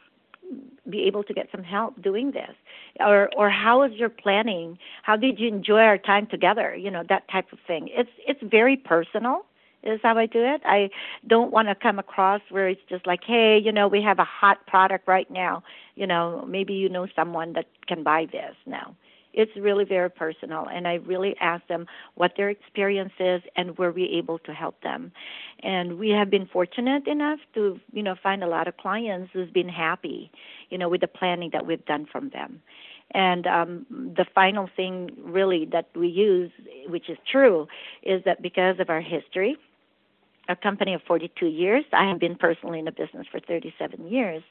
be 0.88 1.04
able 1.04 1.22
to 1.24 1.34
get 1.34 1.48
some 1.52 1.62
help 1.62 2.00
doing 2.02 2.32
this 2.32 2.54
or 3.00 3.28
or 3.36 3.50
how 3.50 3.82
is 3.82 3.92
your 3.94 4.08
planning 4.08 4.78
how 5.02 5.16
did 5.16 5.38
you 5.38 5.48
enjoy 5.48 5.80
our 5.80 5.98
time 5.98 6.26
together 6.26 6.74
you 6.74 6.90
know 6.90 7.02
that 7.08 7.28
type 7.30 7.52
of 7.52 7.58
thing 7.66 7.88
it's 7.92 8.10
it's 8.26 8.40
very 8.42 8.76
personal 8.76 9.44
is 9.82 10.00
how 10.02 10.18
I 10.18 10.26
do 10.26 10.44
it. 10.44 10.60
I 10.64 10.90
don't 11.26 11.52
want 11.52 11.68
to 11.68 11.74
come 11.74 11.98
across 11.98 12.40
where 12.50 12.68
it's 12.68 12.80
just 12.88 13.06
like, 13.06 13.20
hey, 13.24 13.58
you 13.62 13.72
know, 13.72 13.88
we 13.88 14.02
have 14.02 14.18
a 14.18 14.24
hot 14.24 14.66
product 14.66 15.06
right 15.06 15.30
now. 15.30 15.62
You 15.94 16.06
know, 16.06 16.44
maybe 16.48 16.74
you 16.74 16.88
know 16.88 17.06
someone 17.14 17.52
that 17.54 17.66
can 17.86 18.02
buy 18.02 18.26
this 18.30 18.54
now. 18.66 18.94
It's 19.38 19.56
really 19.56 19.84
very 19.84 20.10
personal, 20.10 20.66
and 20.66 20.88
I 20.88 20.94
really 20.94 21.36
ask 21.40 21.64
them 21.68 21.86
what 22.16 22.32
their 22.36 22.50
experience 22.50 23.12
is 23.20 23.40
and 23.54 23.78
were 23.78 23.92
we 23.92 24.02
able 24.18 24.40
to 24.40 24.52
help 24.52 24.80
them. 24.82 25.12
And 25.62 25.96
we 25.96 26.08
have 26.08 26.28
been 26.28 26.46
fortunate 26.46 27.06
enough 27.06 27.38
to, 27.54 27.78
you 27.92 28.02
know, 28.02 28.16
find 28.20 28.42
a 28.42 28.48
lot 28.48 28.66
of 28.66 28.76
clients 28.78 29.30
who's 29.32 29.48
been 29.50 29.68
happy, 29.68 30.32
you 30.70 30.76
know, 30.76 30.88
with 30.88 31.02
the 31.02 31.06
planning 31.06 31.50
that 31.52 31.64
we've 31.64 31.86
done 31.86 32.04
from 32.10 32.30
them. 32.30 32.60
And 33.12 33.46
um, 33.46 33.86
the 33.88 34.26
final 34.34 34.68
thing, 34.76 35.10
really, 35.22 35.66
that 35.66 35.88
we 35.94 36.08
use, 36.08 36.50
which 36.88 37.08
is 37.08 37.16
true, 37.30 37.68
is 38.02 38.24
that 38.24 38.42
because 38.42 38.80
of 38.80 38.90
our 38.90 39.00
history, 39.00 39.56
a 40.48 40.56
company 40.56 40.94
of 40.94 41.02
42 41.06 41.46
years, 41.46 41.84
I 41.92 42.08
have 42.08 42.18
been 42.18 42.34
personally 42.34 42.80
in 42.80 42.86
the 42.86 42.90
business 42.90 43.28
for 43.30 43.38
37 43.38 44.08
years. 44.08 44.42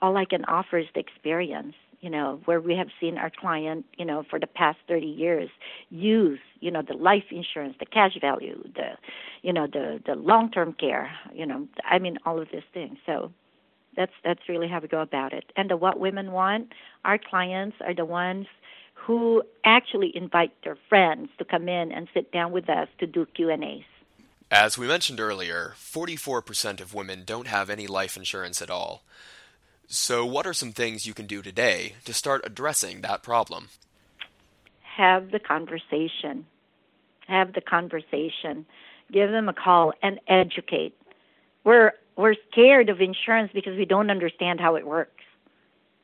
All 0.00 0.16
I 0.16 0.26
can 0.26 0.44
offer 0.44 0.78
is 0.78 0.86
the 0.94 1.00
experience 1.00 1.74
you 2.00 2.10
know, 2.10 2.40
where 2.44 2.60
we 2.60 2.76
have 2.76 2.88
seen 3.00 3.18
our 3.18 3.30
client, 3.30 3.84
you 3.96 4.04
know, 4.04 4.22
for 4.28 4.38
the 4.38 4.46
past 4.46 4.78
30 4.86 5.06
years 5.06 5.50
use, 5.90 6.38
you 6.60 6.70
know, 6.70 6.82
the 6.82 6.94
life 6.94 7.24
insurance, 7.30 7.76
the 7.80 7.86
cash 7.86 8.16
value, 8.20 8.62
the, 8.74 8.92
you 9.42 9.52
know, 9.52 9.66
the 9.66 10.00
the 10.06 10.14
long-term 10.14 10.74
care, 10.74 11.10
you 11.32 11.46
know, 11.46 11.66
I 11.84 11.98
mean, 11.98 12.18
all 12.24 12.40
of 12.40 12.48
these 12.52 12.62
things. 12.72 12.98
So 13.04 13.32
that's 13.96 14.12
that's 14.24 14.48
really 14.48 14.68
how 14.68 14.80
we 14.80 14.88
go 14.88 15.00
about 15.00 15.32
it. 15.32 15.52
And 15.56 15.68
the 15.68 15.76
what 15.76 15.98
women 15.98 16.32
want, 16.32 16.72
our 17.04 17.18
clients 17.18 17.76
are 17.84 17.94
the 17.94 18.04
ones 18.04 18.46
who 18.94 19.42
actually 19.64 20.12
invite 20.16 20.52
their 20.64 20.76
friends 20.88 21.30
to 21.38 21.44
come 21.44 21.68
in 21.68 21.92
and 21.92 22.08
sit 22.14 22.30
down 22.32 22.52
with 22.52 22.68
us 22.68 22.88
to 22.98 23.06
do 23.06 23.26
Q&As. 23.26 23.84
As 24.50 24.78
we 24.78 24.86
mentioned 24.88 25.20
earlier, 25.20 25.74
44% 25.76 26.80
of 26.80 26.94
women 26.94 27.22
don't 27.24 27.46
have 27.46 27.70
any 27.70 27.86
life 27.86 28.16
insurance 28.16 28.60
at 28.60 28.70
all. 28.70 29.04
So, 29.90 30.26
what 30.26 30.46
are 30.46 30.52
some 30.52 30.72
things 30.72 31.06
you 31.06 31.14
can 31.14 31.24
do 31.24 31.40
today 31.40 31.94
to 32.04 32.12
start 32.12 32.42
addressing 32.44 33.00
that 33.00 33.22
problem? 33.22 33.70
Have 34.82 35.30
the 35.30 35.38
conversation. 35.38 36.44
Have 37.26 37.54
the 37.54 37.62
conversation. 37.62 38.66
Give 39.10 39.30
them 39.30 39.48
a 39.48 39.54
call 39.54 39.94
and 40.02 40.20
educate. 40.28 40.94
We're 41.64 41.92
we're 42.16 42.34
scared 42.50 42.90
of 42.90 43.00
insurance 43.00 43.50
because 43.54 43.78
we 43.78 43.86
don't 43.86 44.10
understand 44.10 44.60
how 44.60 44.74
it 44.74 44.86
works. 44.86 45.24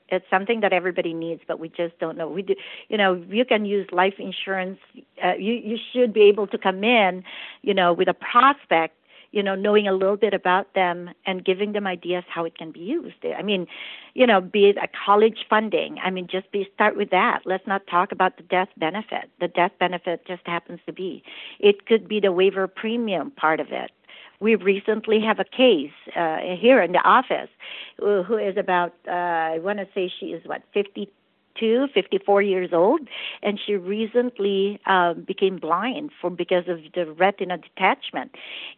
It's 0.09 0.25
something 0.31 0.61
that 0.61 0.73
everybody 0.73 1.13
needs, 1.13 1.43
but 1.47 1.61
we 1.61 1.69
just 1.69 1.99
don't 1.99 2.17
know. 2.17 2.27
We 2.27 2.41
do, 2.41 2.55
you 2.89 2.97
know, 2.97 3.23
you 3.29 3.45
can 3.45 3.67
use 3.67 3.87
life 3.93 4.15
insurance. 4.19 4.79
Uh, 5.23 5.35
you 5.35 5.53
you 5.53 5.77
should 5.93 6.15
be 6.15 6.23
able 6.23 6.47
to 6.47 6.57
come 6.57 6.85
in, 6.85 7.23
you 7.61 7.75
know, 7.75 7.93
with 7.93 8.09
a 8.09 8.15
prospect 8.15 8.97
you 9.35 9.43
know, 9.43 9.57
knowing 9.57 9.89
a 9.89 9.93
little 9.93 10.17
bit 10.17 10.33
about 10.33 10.75
them 10.75 11.11
and 11.27 11.45
giving 11.45 11.73
them 11.73 11.89
ideas 11.89 12.23
how 12.29 12.45
it 12.45 12.57
can 12.57 12.71
be 12.71 12.79
used. 12.79 13.17
I 13.37 13.43
mean, 13.43 13.67
you 14.15 14.29
know, 14.29 14.41
be 14.41 14.67
it 14.67 14.77
a 14.77 14.87
college 15.05 15.45
funding. 15.51 15.99
I 15.99 16.11
mean, 16.11 16.29
just 16.31 16.53
be 16.53 16.69
start 16.73 16.97
with 16.97 17.11
that. 17.11 17.41
Let's 17.45 17.67
not 17.67 17.85
talk 17.89 18.13
about 18.13 18.37
the 18.37 18.45
death 18.45 18.69
benefit. 18.77 19.29
The 19.41 19.49
death 19.49 19.73
benefit 19.81 20.25
just 20.25 20.47
happens 20.47 20.79
to 20.87 20.93
be. 20.93 21.25
It 21.59 21.87
could 21.87 22.07
be 22.07 22.21
the 22.21 22.31
waiver 22.31 22.69
premium 22.69 23.33
part 23.33 23.59
of 23.59 23.73
it. 23.73 23.91
We 24.39 24.55
recently 24.55 25.21
have 25.21 25.41
a 25.41 25.45
case 25.45 25.91
uh, 26.15 26.39
here 26.57 26.81
in 26.81 26.93
the 26.93 27.03
office 27.03 27.51
who 27.99 28.37
is 28.37 28.57
about, 28.57 28.95
uh, 29.09 29.11
I 29.55 29.59
want 29.59 29.81
to 29.81 29.89
say 29.97 30.13
she 30.21 30.27
is 30.27 30.47
what, 30.47 30.63
50 30.73 31.11
52, 31.55 31.89
54 31.95 32.43
years 32.43 32.71
old, 32.73 33.01
and 33.43 33.59
she 33.65 33.75
recently 33.75 34.81
um, 34.87 35.25
became 35.27 35.59
blind 35.59 36.11
for 36.21 36.31
because 36.31 36.65
of 36.69 36.79
the 36.95 37.11
retina 37.13 37.59
detachment. 37.59 38.33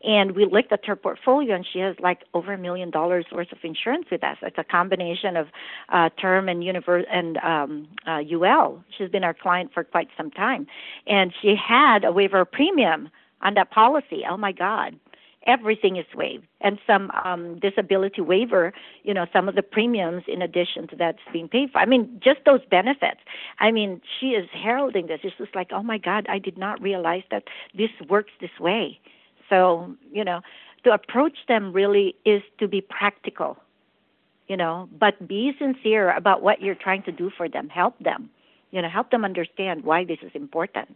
And 0.05 0.33
we 0.33 0.47
looked 0.47 0.73
at 0.73 0.85
her 0.87 0.97
portfolio, 0.97 1.55
and 1.55 1.67
she 1.71 1.79
has 1.81 1.97
like 2.01 2.25
over 2.35 2.53
a 2.53 2.59
million 2.59 2.91
dollars 2.91 3.27
worth 3.33 3.53
of 3.53 3.59
insurance 3.63 4.07
with 4.11 4.23
us. 4.23 4.37
It's 4.43 4.59
a 4.59 4.65
combination 4.65 5.37
of 5.37 5.49
uh, 5.89 6.11
term 6.21 6.49
and 6.49 6.63
universe 6.63 7.05
and 7.11 7.39
um, 7.39 7.89
uh, 8.07 8.21
UL. 8.31 8.83
She's 8.97 9.11
been 9.11 9.25
our 9.25 9.35
client 9.35 9.71
for 9.73 9.85
quite 9.85 10.09
some 10.17 10.31
time, 10.31 10.67
and 11.07 11.33
she 11.41 11.55
had 11.57 12.05
a 12.05 12.13
waiver 12.13 12.45
premium 12.45 13.11
on 13.43 13.55
that 13.55 13.71
policy. 13.71 14.23
Oh 14.29 14.37
my 14.37 14.53
God! 14.53 14.99
Everything 15.47 15.97
is 15.97 16.07
waived, 16.15 16.47
and 16.61 16.79
some 16.87 17.11
um, 17.25 17.59
disability 17.59 18.21
waiver. 18.21 18.73
You 19.03 19.15
know, 19.15 19.27
some 19.33 19.49
of 19.49 19.55
the 19.55 19.63
premiums 19.63 20.25
in 20.27 20.43
addition 20.43 20.89
to 20.89 20.97
that's 20.97 21.19
being 21.33 21.49
paid 21.49 21.71
for. 21.71 21.79
I 21.79 21.87
mean, 21.87 22.21
just 22.23 22.41
those 22.45 22.65
benefits. 22.71 23.21
I 23.59 23.71
mean, 23.71 24.01
she 24.19 24.29
is 24.29 24.49
heralding 24.53 25.07
this. 25.07 25.21
It's 25.23 25.37
just 25.37 25.55
like, 25.55 25.71
oh 25.73 25.83
my 25.83 25.99
God, 25.99 26.27
I 26.29 26.39
did 26.39 26.59
not 26.59 26.81
realize 26.81 27.23
that 27.31 27.45
this 27.77 27.91
works 28.09 28.33
this 28.41 28.59
way. 28.61 29.01
So, 29.49 29.95
you 30.13 30.25
know, 30.25 30.41
to 30.85 30.93
approach 30.93 31.39
them 31.49 31.73
really 31.73 32.15
is 32.25 32.43
to 32.59 32.69
be 32.69 32.81
practical 32.81 33.59
you 34.49 34.57
know 34.57 34.89
but 34.99 35.27
be 35.27 35.53
sincere 35.59 36.11
about 36.17 36.43
what 36.43 36.61
you're 36.63 36.77
trying 36.77 37.03
to 37.03 37.13
do 37.13 37.31
for 37.37 37.49
them 37.49 37.69
help 37.69 37.99
them 37.99 38.31
you 38.71 38.81
know 38.81 38.89
help 38.89 39.11
them 39.11 39.25
understand 39.25 39.85
why 39.85 40.05
this 40.05 40.19
is 40.23 40.31
important 40.35 40.89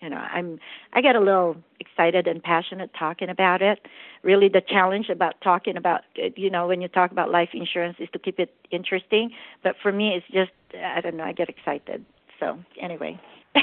you 0.00 0.08
know 0.08 0.16
i'm 0.16 0.58
i 0.92 1.00
get 1.00 1.16
a 1.16 1.20
little 1.20 1.56
excited 1.78 2.26
and 2.26 2.42
passionate 2.42 2.90
talking 2.98 3.28
about 3.28 3.62
it 3.62 3.86
really 4.22 4.48
the 4.48 4.60
challenge 4.60 5.08
about 5.08 5.34
talking 5.42 5.76
about 5.76 6.02
you 6.36 6.50
know 6.50 6.66
when 6.66 6.80
you 6.80 6.88
talk 6.88 7.10
about 7.10 7.30
life 7.30 7.50
insurance 7.52 7.96
is 7.98 8.08
to 8.12 8.18
keep 8.18 8.38
it 8.38 8.54
interesting 8.70 9.30
but 9.62 9.76
for 9.82 9.92
me 9.92 10.14
it's 10.14 10.26
just 10.32 10.52
i 10.82 11.00
don't 11.00 11.16
know 11.16 11.24
i 11.24 11.32
get 11.32 11.48
excited 11.48 12.04
so 12.38 12.58
anyway 12.80 13.18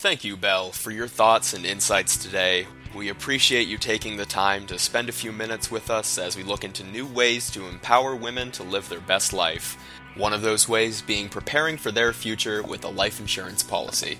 Thank 0.00 0.22
you, 0.22 0.36
Belle, 0.36 0.70
for 0.70 0.90
your 0.90 1.08
thoughts 1.08 1.54
and 1.54 1.64
insights 1.64 2.18
today. 2.18 2.66
We 2.94 3.08
appreciate 3.08 3.68
you 3.68 3.78
taking 3.78 4.18
the 4.18 4.26
time 4.26 4.66
to 4.66 4.78
spend 4.78 5.08
a 5.08 5.12
few 5.12 5.32
minutes 5.32 5.70
with 5.70 5.88
us 5.88 6.18
as 6.18 6.36
we 6.36 6.42
look 6.42 6.62
into 6.62 6.84
new 6.84 7.06
ways 7.06 7.50
to 7.52 7.66
empower 7.68 8.14
women 8.14 8.50
to 8.52 8.64
live 8.64 8.86
their 8.90 9.00
best 9.00 9.32
life. 9.32 9.78
One 10.14 10.34
of 10.34 10.42
those 10.42 10.68
ways 10.68 11.00
being 11.00 11.30
preparing 11.30 11.78
for 11.78 11.90
their 11.90 12.12
future 12.12 12.62
with 12.62 12.84
a 12.84 12.90
life 12.90 13.18
insurance 13.18 13.62
policy. 13.62 14.18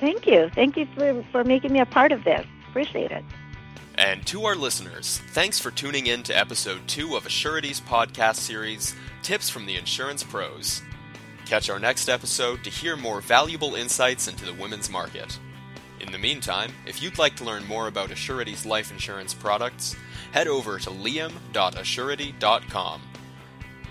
Thank 0.00 0.26
you. 0.26 0.50
Thank 0.54 0.76
you 0.76 0.86
for, 0.94 1.24
for 1.30 1.44
making 1.44 1.72
me 1.72 1.78
a 1.80 1.86
part 1.86 2.10
of 2.10 2.24
this. 2.24 2.44
Appreciate 2.68 3.12
it. 3.12 3.24
And 3.96 4.26
to 4.28 4.46
our 4.46 4.56
listeners, 4.56 5.20
thanks 5.32 5.58
for 5.58 5.70
tuning 5.70 6.06
in 6.06 6.22
to 6.22 6.34
episode 6.36 6.88
two 6.88 7.16
of 7.16 7.26
Assurity's 7.26 7.80
podcast 7.80 8.36
series, 8.36 8.94
Tips 9.22 9.50
from 9.50 9.66
the 9.66 9.76
Insurance 9.76 10.24
Pros. 10.24 10.80
Catch 11.44 11.68
our 11.68 11.78
next 11.78 12.08
episode 12.08 12.64
to 12.64 12.70
hear 12.70 12.96
more 12.96 13.20
valuable 13.20 13.74
insights 13.74 14.26
into 14.26 14.46
the 14.46 14.54
women's 14.54 14.88
market. 14.88 15.38
In 16.00 16.12
the 16.12 16.18
meantime, 16.18 16.72
if 16.86 17.02
you'd 17.02 17.18
like 17.18 17.36
to 17.36 17.44
learn 17.44 17.66
more 17.66 17.88
about 17.88 18.10
Assurity's 18.10 18.64
life 18.64 18.90
insurance 18.90 19.34
products, 19.34 19.94
head 20.32 20.48
over 20.48 20.78
to 20.78 20.88
liam.assurity.com. 20.88 23.02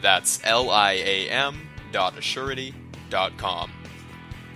That's 0.02 0.40
L 0.44 0.72
I 0.72 0.94
A 0.94 1.30
M 1.30 1.70
dot 1.92 2.16
assurity.com. 2.16 3.72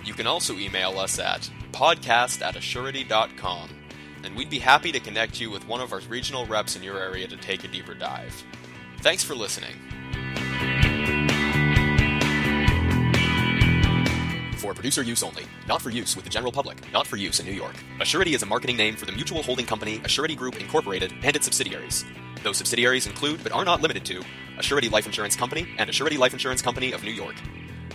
You 0.03 0.13
can 0.13 0.27
also 0.27 0.57
email 0.57 0.99
us 0.99 1.17
at 1.17 1.49
podcast 1.71 2.41
at 2.41 2.55
assurity.com, 2.55 3.69
and 4.23 4.35
we'd 4.35 4.49
be 4.49 4.59
happy 4.59 4.91
to 4.91 4.99
connect 4.99 5.39
you 5.39 5.49
with 5.49 5.67
one 5.67 5.81
of 5.81 5.93
our 5.93 6.01
regional 6.01 6.45
reps 6.45 6.75
in 6.75 6.83
your 6.83 6.99
area 6.99 7.27
to 7.27 7.37
take 7.37 7.63
a 7.63 7.67
deeper 7.67 7.93
dive. 7.93 8.43
Thanks 8.99 9.23
for 9.23 9.33
listening. 9.33 9.75
For 14.57 14.73
producer 14.73 15.03
use 15.03 15.23
only, 15.23 15.45
not 15.67 15.81
for 15.81 15.89
use 15.89 16.15
with 16.15 16.23
the 16.23 16.31
general 16.31 16.51
public, 16.51 16.77
not 16.93 17.05
for 17.07 17.17
use 17.17 17.39
in 17.39 17.45
New 17.45 17.51
York. 17.51 17.75
Assurity 17.99 18.33
is 18.33 18.43
a 18.43 18.45
marketing 18.45 18.77
name 18.77 18.95
for 18.95 19.05
the 19.05 19.11
mutual 19.11 19.43
holding 19.43 19.65
company 19.65 19.99
Assurity 19.99 20.37
Group 20.37 20.59
Incorporated 20.59 21.13
and 21.21 21.35
its 21.35 21.45
subsidiaries. 21.45 22.05
Those 22.43 22.57
subsidiaries 22.57 23.07
include, 23.07 23.41
but 23.43 23.51
are 23.51 23.65
not 23.65 23.81
limited 23.81 24.05
to, 24.05 24.21
Assurity 24.57 24.91
Life 24.91 25.05
Insurance 25.05 25.35
Company 25.35 25.67
and 25.77 25.89
Assurity 25.89 26.17
Life 26.17 26.33
Insurance 26.33 26.61
Company 26.61 26.91
of 26.91 27.03
New 27.03 27.11
York. 27.11 27.35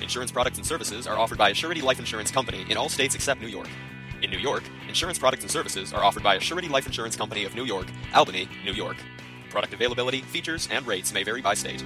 Insurance 0.00 0.30
products 0.30 0.58
and 0.58 0.66
services 0.66 1.06
are 1.06 1.18
offered 1.18 1.38
by 1.38 1.52
Assurity 1.52 1.82
Life 1.82 1.98
Insurance 1.98 2.30
Company 2.30 2.64
in 2.70 2.76
all 2.76 2.88
states 2.88 3.14
except 3.14 3.40
New 3.40 3.48
York. 3.48 3.68
In 4.22 4.30
New 4.30 4.38
York, 4.38 4.62
insurance 4.88 5.18
products 5.18 5.42
and 5.42 5.50
services 5.50 5.92
are 5.92 6.04
offered 6.04 6.22
by 6.22 6.38
Assurity 6.38 6.68
Life 6.68 6.86
Insurance 6.86 7.16
Company 7.16 7.44
of 7.44 7.54
New 7.54 7.64
York, 7.64 7.86
Albany, 8.14 8.48
New 8.64 8.72
York. 8.72 8.96
Product 9.50 9.72
availability, 9.74 10.22
features, 10.22 10.68
and 10.70 10.86
rates 10.86 11.12
may 11.12 11.22
vary 11.22 11.40
by 11.40 11.54
state. 11.54 11.84